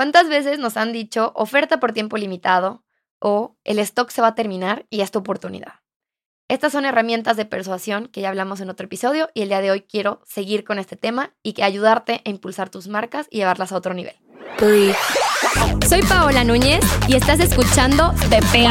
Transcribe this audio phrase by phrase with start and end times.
[0.00, 2.82] ¿Cuántas veces nos han dicho oferta por tiempo limitado
[3.18, 5.74] o el stock se va a terminar y es tu oportunidad?
[6.48, 9.70] Estas son herramientas de persuasión que ya hablamos en otro episodio y el día de
[9.70, 13.72] hoy quiero seguir con este tema y que ayudarte a impulsar tus marcas y llevarlas
[13.72, 14.16] a otro nivel.
[15.86, 18.68] Soy Paola Núñez y estás escuchando De Pe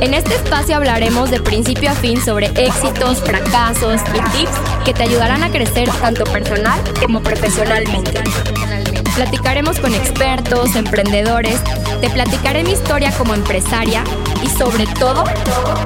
[0.00, 4.56] En este espacio hablaremos de principio a fin sobre éxitos, fracasos y tips
[4.86, 8.22] que te ayudarán a crecer tanto personal como profesionalmente.
[9.14, 11.60] Platicaremos con expertos, emprendedores,
[12.00, 14.02] te platicaré mi historia como empresaria
[14.42, 15.22] y sobre todo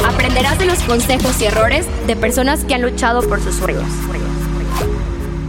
[0.09, 3.85] aprenderás de los consejos y errores de personas que han luchado por sus sueños.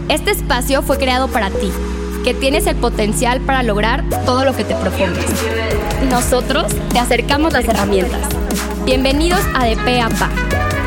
[0.09, 1.71] Este espacio fue creado para ti,
[2.25, 5.25] que tienes el potencial para lograr todo lo que te propongas.
[6.09, 8.19] Nosotros te acercamos las herramientas.
[8.83, 9.77] Bienvenidos a De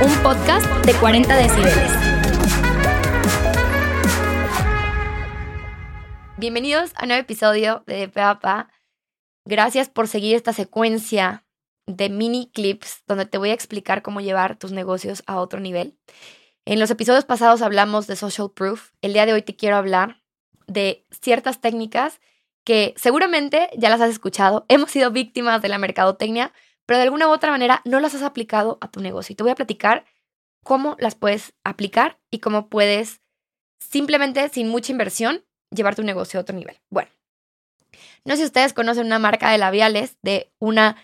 [0.05, 2.12] un podcast de 40 decibeles.
[6.43, 8.69] Bienvenidos a un nuevo episodio de Peapa.
[9.45, 11.47] Gracias por seguir esta secuencia
[11.87, 15.97] de mini clips donde te voy a explicar cómo llevar tus negocios a otro nivel.
[16.65, 18.91] En los episodios pasados hablamos de social proof.
[19.03, 20.21] El día de hoy te quiero hablar
[20.67, 22.21] de ciertas técnicas
[22.65, 24.67] que seguramente ya las has escuchado.
[24.69, 26.53] Hemos sido víctimas de la mercadotecnia,
[26.87, 29.33] pero de alguna u otra manera no las has aplicado a tu negocio.
[29.33, 30.07] Y te voy a platicar
[30.65, 33.21] cómo las puedes aplicar y cómo puedes
[33.79, 36.79] simplemente sin mucha inversión llevar tu negocio a otro nivel.
[36.91, 37.11] Bueno,
[38.25, 40.97] no sé si ustedes conocen una marca de labiales de una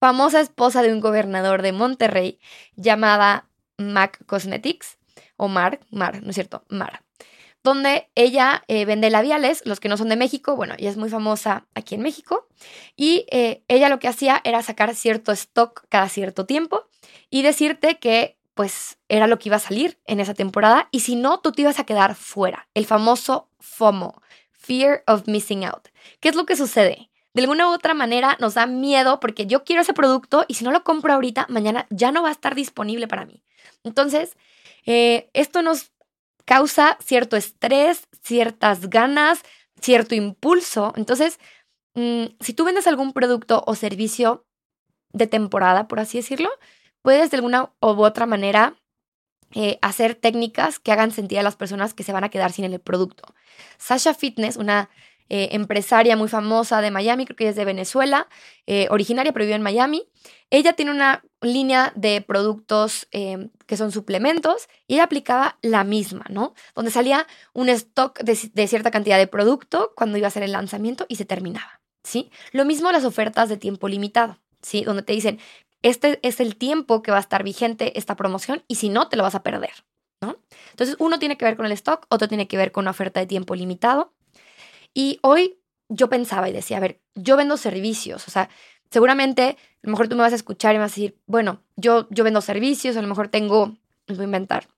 [0.00, 2.38] famosa esposa de un gobernador de Monterrey
[2.74, 4.98] llamada MAC Cosmetics,
[5.36, 6.64] o Mar, Mar, ¿no es cierto?
[6.68, 7.02] Mar,
[7.62, 11.08] donde ella eh, vende labiales, los que no son de México, bueno, ella es muy
[11.08, 12.46] famosa aquí en México,
[12.94, 16.88] y eh, ella lo que hacía era sacar cierto stock cada cierto tiempo
[17.28, 21.14] y decirte que pues era lo que iba a salir en esa temporada y si
[21.14, 25.88] no, tú te ibas a quedar fuera, el famoso FOMO, Fear of Missing Out.
[26.20, 27.10] ¿Qué es lo que sucede?
[27.34, 30.64] De alguna u otra manera nos da miedo porque yo quiero ese producto y si
[30.64, 33.42] no lo compro ahorita, mañana ya no va a estar disponible para mí.
[33.84, 34.38] Entonces,
[34.86, 35.92] eh, esto nos
[36.46, 39.42] causa cierto estrés, ciertas ganas,
[39.82, 40.94] cierto impulso.
[40.96, 41.38] Entonces,
[41.92, 44.46] mm, si tú vendes algún producto o servicio
[45.12, 46.48] de temporada, por así decirlo,
[47.06, 48.74] puedes de alguna u otra manera
[49.54, 52.64] eh, hacer técnicas que hagan sentir a las personas que se van a quedar sin
[52.64, 53.32] el producto.
[53.78, 54.90] Sasha Fitness, una
[55.28, 58.26] eh, empresaria muy famosa de Miami, creo que es de Venezuela,
[58.66, 60.08] eh, originaria pero vive en Miami.
[60.50, 66.54] Ella tiene una línea de productos que son suplementos y ella aplicaba la misma, ¿no?
[66.74, 70.50] Donde salía un stock de, de, cierta cantidad de producto cuando iba a ser el
[70.50, 72.32] lanzamiento y se terminaba, ¿sí?
[72.50, 74.82] Lo mismo las ofertas de tiempo limitado, ¿sí?
[74.82, 75.38] Donde te dicen,
[75.86, 79.16] este es el tiempo que va a estar vigente esta promoción y si no, te
[79.16, 79.84] lo vas a perder,
[80.20, 80.36] ¿no?
[80.70, 83.20] Entonces, uno tiene que ver con el stock, otro tiene que ver con una oferta
[83.20, 84.12] de tiempo limitado.
[84.94, 88.48] Y hoy yo pensaba y decía, a ver, yo vendo servicios, o sea,
[88.90, 92.08] seguramente a lo mejor tú me vas a escuchar y vas a decir, bueno, yo,
[92.10, 93.76] yo vendo servicios, a lo mejor tengo,
[94.06, 94.68] les voy a inventar,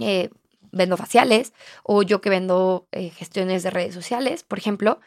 [0.00, 0.30] eh,
[0.72, 1.52] vendo faciales
[1.84, 5.00] o yo que vendo eh, gestiones de redes sociales, por ejemplo,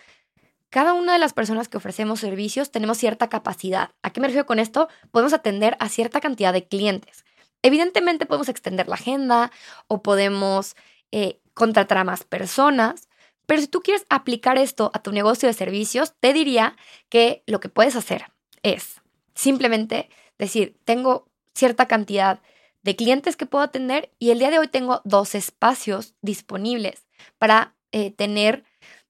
[0.70, 3.92] cada una de las personas que ofrecemos servicios tenemos cierta capacidad.
[4.04, 4.90] ¿A qué me refiero con esto?
[5.12, 7.24] Podemos atender a cierta cantidad de clientes.
[7.62, 9.52] Evidentemente podemos extender la agenda
[9.88, 10.76] o podemos
[11.12, 13.08] eh, contratar a más personas,
[13.46, 16.76] pero si tú quieres aplicar esto a tu negocio de servicios, te diría
[17.10, 18.26] que lo que puedes hacer
[18.62, 19.02] es
[19.34, 22.42] simplemente decir, tengo cierta cantidad
[22.84, 27.08] de clientes que puedo atender y el día de hoy tengo dos espacios disponibles
[27.38, 28.64] para eh, tener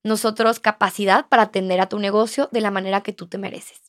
[0.08, 3.82] nosotros capacidad para atender a tu negocio de la manera que tú te mereces.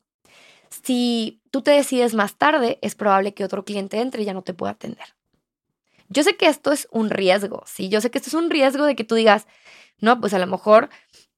[0.71, 4.43] Si tú te decides más tarde, es probable que otro cliente entre y ya no
[4.43, 5.15] te pueda atender.
[6.09, 8.85] Yo sé que esto es un riesgo, sí, yo sé que esto es un riesgo
[8.85, 9.47] de que tú digas,
[10.01, 10.89] no, pues a lo mejor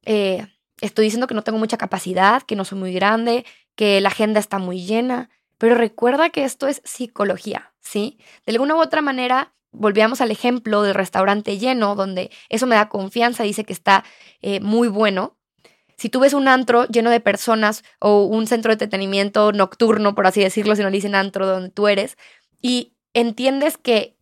[0.05, 0.47] eh,
[0.81, 4.39] estoy diciendo que no tengo mucha capacidad, que no soy muy grande, que la agenda
[4.39, 8.19] está muy llena, pero recuerda que esto es psicología, ¿sí?
[8.47, 12.89] De alguna u otra manera, volvíamos al ejemplo del restaurante lleno, donde eso me da
[12.89, 14.05] confianza, dice que está
[14.43, 15.37] eh, muy bueno.
[15.97, 20.27] Si tú ves un antro lleno de personas o un centro de entretenimiento nocturno, por
[20.27, 22.17] así decirlo, si no le dicen antro donde tú eres,
[22.63, 24.17] y entiendes que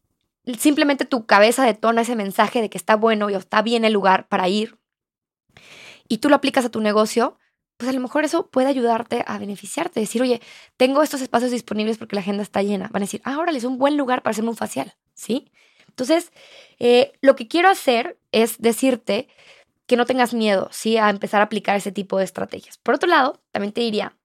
[0.59, 4.29] simplemente tu cabeza detona ese mensaje de que está bueno y está bien el lugar
[4.29, 4.79] para ir,
[6.09, 7.39] y tú lo aplicas a tu negocio,
[7.77, 10.01] pues a lo mejor eso puede ayudarte a beneficiarte.
[10.01, 10.41] Decir, oye,
[10.77, 12.89] tengo estos espacios disponibles porque la agenda está llena.
[12.93, 15.51] Van a decir, ah, órale, es un buen lugar para hacerme un facial, ¿sí?
[15.89, 16.33] Entonces,
[16.79, 19.29] eh, lo que quiero hacer es decirte
[19.87, 20.97] que no tengas miedo, ¿sí?
[20.99, 22.79] A empezar a aplicar ese tipo de estrategias.
[22.79, 24.17] Por otro lado, también te diría,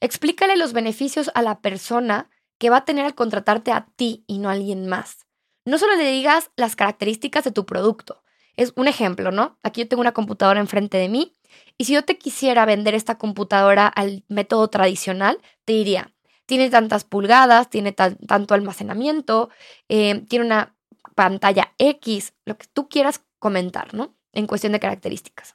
[0.00, 4.38] explícale los beneficios a la persona que va a tener al contratarte a ti y
[4.38, 5.26] no a alguien más.
[5.64, 8.22] No solo le digas las características de tu producto.
[8.56, 9.58] Es un ejemplo, ¿no?
[9.62, 11.36] Aquí yo tengo una computadora enfrente de mí
[11.78, 16.12] Y si yo te quisiera vender esta computadora al método tradicional, te diría,
[16.50, 19.50] tiene tantas pulgadas, tiene tanto almacenamiento,
[19.88, 20.74] eh, tiene una
[21.14, 24.16] pantalla X, lo que tú quieras comentar, ¿no?
[24.32, 25.54] En cuestión de características.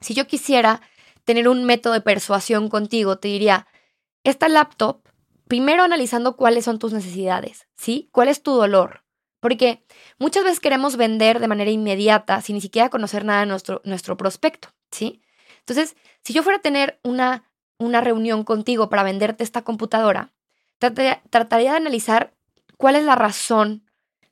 [0.00, 0.80] Si yo quisiera
[1.24, 3.66] tener un método de persuasión contigo, te diría,
[4.24, 5.06] esta laptop,
[5.48, 8.08] primero analizando cuáles son tus necesidades, ¿sí?
[8.10, 9.04] ¿Cuál es tu dolor?
[9.40, 9.84] Porque
[10.18, 14.16] muchas veces queremos vender de manera inmediata sin ni siquiera conocer nada de nuestro, nuestro
[14.16, 15.20] prospecto, ¿sí?
[15.58, 17.45] Entonces, si yo fuera a tener una,
[17.78, 20.32] una reunión contigo para venderte esta computadora,
[20.78, 22.34] trataría, de analizar
[22.76, 23.84] cuál es la razón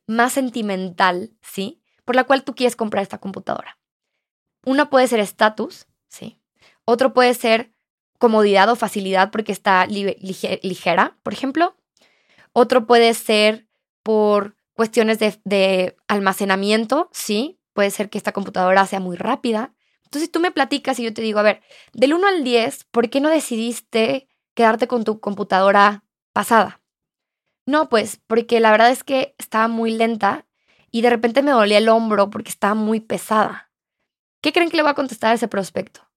[0.07, 1.83] más sentimental, ¿sí?
[2.05, 3.79] Por la cual tú quieres comprar esta computadora.
[4.65, 6.39] Uno puede ser estatus, ¿sí?
[6.85, 7.73] Otro puede ser
[8.19, 11.77] comodidad o facilidad porque está ligera, por ejemplo.
[12.53, 13.67] Otro puede ser
[14.03, 17.59] por cuestiones de, de, almacenamiento, ¿sí?
[17.73, 19.74] Puede ser que esta computadora sea muy rápida.
[20.15, 21.61] Entonces, tú me platicas y yo te digo, a ver,
[21.93, 26.81] del 1 al 10, ¿por qué no decidiste quedarte con tu computadora pasada?
[27.67, 30.47] No, pues porque la verdad es que estaba muy lenta
[30.93, 33.73] y de repente me dolía el hombro porque estaba muy pesada.
[34.41, 36.09] ¿Qué creen que le voy a contestar a ese prospecto?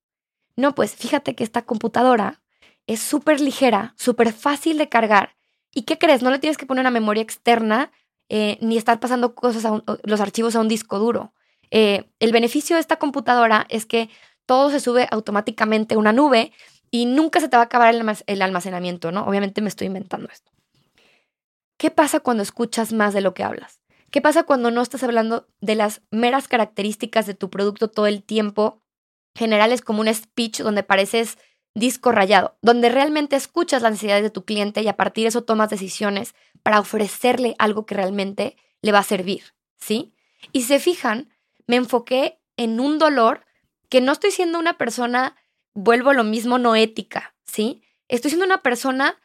[0.56, 2.44] No, pues fíjate que esta computadora
[2.86, 5.38] es súper ligera, súper fácil de cargar.
[5.74, 6.22] ¿Y qué crees?
[6.22, 7.92] No le tienes que poner una memoria externa
[8.30, 11.34] eh, ni estar pasando cosas a los archivos a un disco duro.
[11.72, 14.10] Eh, el beneficio de esta computadora es que
[14.46, 16.54] todo se sube automáticamente a una nube
[16.90, 19.26] y nunca se te va a acabar el almacenamiento, ¿no?
[19.26, 20.52] Obviamente me estoy inventando esto.
[21.78, 23.82] ¿Qué pasa cuando escuchas más de lo que hablas?
[24.10, 28.24] ¿Qué pasa cuando no estás hablando de las meras características de tu producto todo el
[28.24, 28.82] tiempo,
[29.36, 31.38] generales como un speech donde pareces
[31.76, 35.44] disco rayado, donde realmente escuchas las necesidades de tu cliente y a partir de eso
[35.44, 36.34] tomas decisiones
[36.64, 40.14] para ofrecerle algo que realmente le va a servir, ¿sí?
[40.52, 41.30] Y se fijan,
[41.68, 43.46] me enfoqué en un dolor
[43.90, 45.36] que no estoy siendo una persona,
[45.74, 47.84] vuelvo lo mismo, no ética, ¿sí?
[48.08, 49.20] Estoy siendo una persona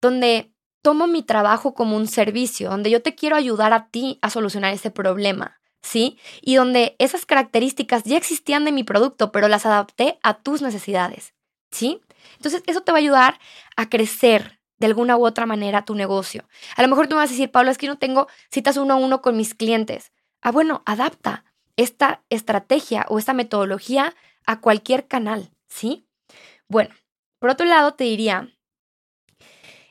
[0.00, 0.52] donde
[0.82, 4.74] tomo mi trabajo como un servicio, donde yo te quiero ayudar a ti a solucionar
[4.74, 6.18] ese problema, ¿sí?
[6.40, 11.34] Y donde esas características ya existían de mi producto, pero las adapté a tus necesidades,
[11.70, 12.00] ¿sí?
[12.36, 13.38] Entonces, eso te va a ayudar
[13.76, 16.48] a crecer de alguna u otra manera tu negocio.
[16.76, 18.94] A lo mejor tú me vas a decir, Pablo, es que no tengo citas uno
[18.94, 20.12] a uno con mis clientes.
[20.40, 21.44] Ah, bueno, adapta
[21.76, 24.14] esta estrategia o esta metodología
[24.46, 26.06] a cualquier canal, ¿sí?
[26.68, 26.94] Bueno,
[27.38, 28.48] por otro lado, te diría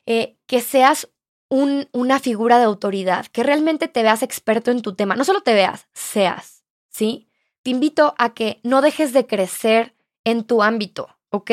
[0.06, 1.10] eh, que seas
[1.50, 5.16] una figura de autoridad, que realmente te veas experto en tu tema.
[5.16, 7.30] No solo te veas, seas, ¿sí?
[7.62, 9.94] Te invito a que no dejes de crecer
[10.24, 11.52] en tu ámbito, ¿ok?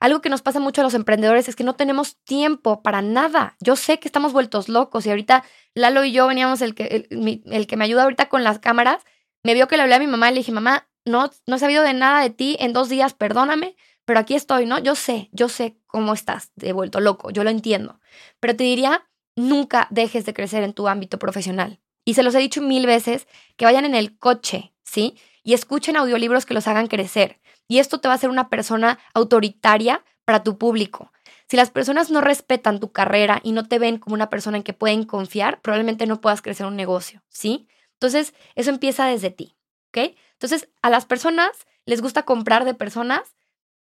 [0.00, 3.56] Algo que nos pasa mucho a los emprendedores es que no tenemos tiempo para nada.
[3.60, 5.44] Yo sé que estamos vueltos locos y ahorita
[5.74, 9.04] Lalo y yo veníamos, el que, el, que me ayuda ahorita con las cámaras,
[9.44, 11.58] me vio que le hablé a mi mamá y le dije, mamá, no, no he
[11.58, 14.78] sabido de nada de ti en dos días, perdóname, pero aquí estoy, ¿no?
[14.78, 18.00] Yo sé, yo sé cómo estás de vuelto loco, yo lo entiendo.
[18.40, 19.06] Pero te diría,
[19.36, 21.80] nunca dejes de crecer en tu ámbito profesional.
[22.04, 23.26] Y se los he dicho mil veces,
[23.56, 25.16] que vayan en el coche, ¿sí?
[25.42, 27.40] Y escuchen audiolibros que los hagan crecer.
[27.68, 31.12] Y esto te va a hacer una persona autoritaria para tu público.
[31.48, 34.62] Si las personas no respetan tu carrera y no te ven como una persona en
[34.62, 37.68] que pueden confiar, probablemente no puedas crecer un negocio, ¿sí?
[38.04, 39.56] Entonces, eso empieza desde ti,
[39.88, 40.14] ¿ok?
[40.32, 41.50] Entonces, a las personas
[41.86, 43.34] les gusta comprar de personas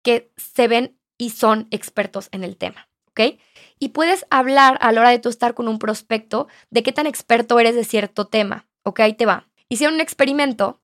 [0.03, 2.87] que se ven y son expertos en el tema.
[3.07, 3.39] ¿ok?
[3.79, 7.07] Y puedes hablar a la hora de tú estar con un prospecto de qué tan
[7.07, 8.99] experto eres de cierto tema, ¿ok?
[8.99, 9.47] Ahí te va.
[9.69, 10.81] Hicieron un experimento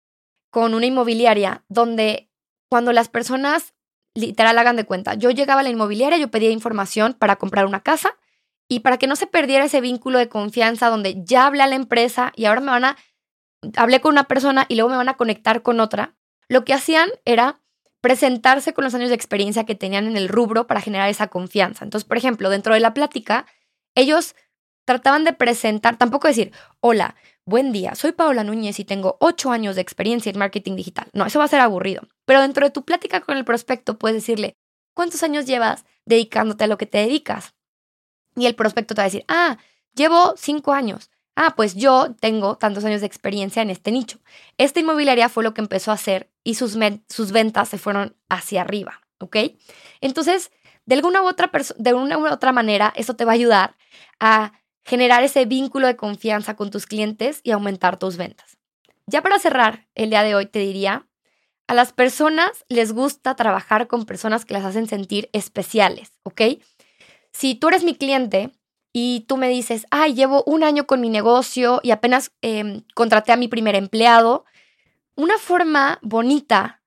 [0.50, 2.31] con una inmobiliaria donde
[2.69, 3.75] cuando las personas
[4.15, 7.83] literal hagan de cuenta, yo llegaba a la inmobiliaria, yo pedía información para comprar una
[7.83, 8.15] casa
[8.67, 11.75] y para que no se perdiera ese vínculo de confianza donde ya hablé a la
[11.75, 12.97] empresa y ahora me van a,
[13.75, 16.15] hablé con una persona y luego me van a conectar con otra,
[16.47, 17.59] lo que hacían era
[18.01, 21.83] presentarse con los años de experiencia que tenían en el rubro para generar esa confianza.
[21.83, 23.45] Entonces, por ejemplo, dentro de la plática,
[23.95, 24.35] ellos
[24.85, 29.75] trataban de presentar, tampoco decir, hola, buen día, soy Paola Núñez y tengo ocho años
[29.75, 31.07] de experiencia en marketing digital.
[31.13, 32.07] No, eso va a ser aburrido.
[32.25, 34.55] Pero dentro de tu plática con el prospecto puedes decirle,
[34.93, 37.55] ¿cuántos años llevas dedicándote a lo que te dedicas?
[38.35, 39.57] Y el prospecto te va a decir, ah,
[39.93, 44.20] llevo cinco años ah, pues yo tengo tantos años de experiencia en este nicho.
[44.58, 46.77] Esta inmobiliaria fue lo que empezó a hacer y sus,
[47.08, 49.38] sus ventas se fueron hacia arriba, ¿ok?
[50.01, 50.51] Entonces,
[50.86, 53.75] de alguna, u otra de u otra manera, eso te va a ayudar
[54.20, 54.53] a
[54.84, 58.58] generar ese vínculo de confianza con tus clientes y aumentar tus ventas.
[59.06, 61.08] Ya para cerrar el día de hoy te diría,
[61.67, 66.41] a las personas les gusta trabajar con personas que las hacen sentir especiales, ¿ok?
[67.32, 68.51] Si tú eres mi cliente,
[68.99, 73.31] y tú me dices, ay, llevo un año con mi negocio y apenas em, contraté
[73.31, 74.43] a mi primer empleado,
[75.15, 76.81] una forma bonita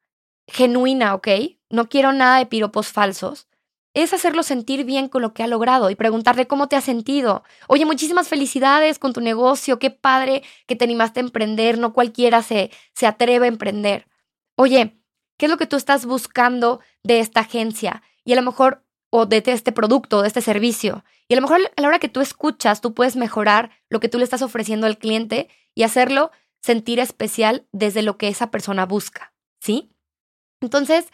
[0.48, 1.28] genuina, ¿ok?
[1.68, 3.46] No quiero nada de piropos falsos.
[3.94, 7.44] Es hacerlo sentir bien con lo que ha logrado y preguntarle cómo te has sentido.
[7.68, 12.42] Oye, muchísimas felicidades con tu negocio, qué padre que te animaste a emprender, no cualquiera
[12.42, 14.08] se, se atreve a emprender.
[14.56, 15.00] Oye,
[15.36, 18.02] ¿qué es lo que tú estás buscando de esta agencia?
[18.24, 21.04] Y a lo mejor, o de este producto, de este servicio.
[21.28, 24.08] Y a lo mejor a la hora que tú escuchas, tú puedes mejorar lo que
[24.08, 26.30] tú le estás ofreciendo al cliente y hacerlo
[26.62, 29.92] sentir especial desde lo que esa persona busca, ¿sí?
[30.60, 31.06] Entonces,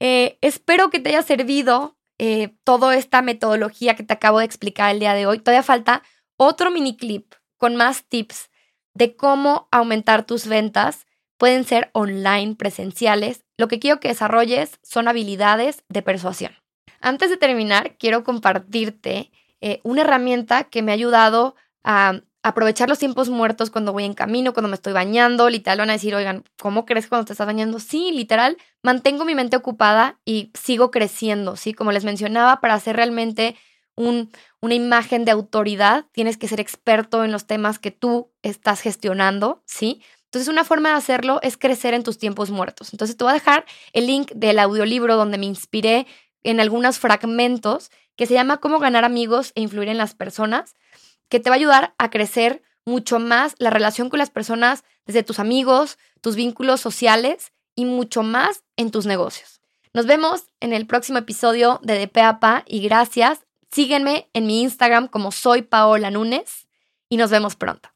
[0.00, 4.90] eh, espero que te haya servido eh, toda esta metodología que te acabo de explicar
[4.92, 5.38] el día de hoy.
[5.38, 6.02] Todavía falta
[6.36, 8.50] otro mini clip con más tips
[8.94, 11.06] de cómo aumentar tus ventas.
[11.36, 13.44] Pueden ser online, presenciales.
[13.58, 16.54] Lo que quiero que desarrolles son habilidades de persuasión.
[17.00, 22.98] Antes de terminar, quiero compartirte eh, una herramienta que me ha ayudado a aprovechar los
[22.98, 26.44] tiempos muertos cuando voy en camino, cuando me estoy bañando, literal van a decir, oigan,
[26.60, 27.80] ¿cómo crees cuando te estás bañando?
[27.80, 31.74] Sí, literal, mantengo mi mente ocupada y sigo creciendo, ¿sí?
[31.74, 33.56] Como les mencionaba, para hacer realmente
[33.96, 38.80] un, una imagen de autoridad, tienes que ser experto en los temas que tú estás
[38.80, 40.02] gestionando, ¿sí?
[40.26, 42.92] Entonces, una forma de hacerlo es crecer en tus tiempos muertos.
[42.92, 46.06] Entonces, te voy a dejar el link del audiolibro donde me inspiré
[46.50, 50.74] en algunos fragmentos que se llama Cómo ganar amigos e influir en las personas
[51.28, 55.24] que te va a ayudar a crecer mucho más la relación con las personas, desde
[55.24, 59.60] tus amigos, tus vínculos sociales y mucho más en tus negocios.
[59.92, 63.40] Nos vemos en el próximo episodio de De Peapa y gracias.
[63.72, 66.66] Sígueme en mi Instagram como soy Paola Núñez
[67.08, 67.88] y nos vemos pronto.